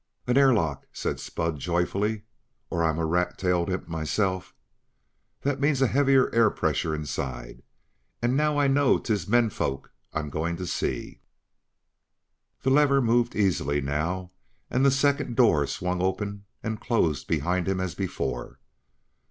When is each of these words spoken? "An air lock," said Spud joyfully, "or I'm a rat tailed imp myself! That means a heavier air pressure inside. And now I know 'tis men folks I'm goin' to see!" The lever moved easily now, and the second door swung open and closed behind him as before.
"An 0.25 0.35
air 0.35 0.51
lock," 0.51 0.87
said 0.91 1.19
Spud 1.19 1.59
joyfully, 1.59 2.23
"or 2.71 2.83
I'm 2.83 2.97
a 2.97 3.05
rat 3.05 3.37
tailed 3.37 3.69
imp 3.69 3.87
myself! 3.87 4.55
That 5.41 5.59
means 5.59 5.79
a 5.79 5.85
heavier 5.85 6.33
air 6.33 6.49
pressure 6.49 6.95
inside. 6.95 7.61
And 8.19 8.35
now 8.35 8.57
I 8.57 8.65
know 8.67 8.97
'tis 8.97 9.27
men 9.27 9.51
folks 9.51 9.91
I'm 10.11 10.31
goin' 10.31 10.57
to 10.57 10.65
see!" 10.65 11.21
The 12.63 12.71
lever 12.71 12.99
moved 12.99 13.35
easily 13.35 13.79
now, 13.79 14.31
and 14.71 14.83
the 14.83 14.89
second 14.89 15.35
door 15.35 15.67
swung 15.67 16.01
open 16.01 16.45
and 16.63 16.81
closed 16.81 17.27
behind 17.27 17.67
him 17.67 17.79
as 17.79 17.93
before. 17.93 18.57